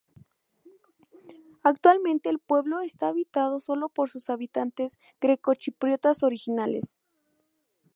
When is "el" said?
2.31-2.39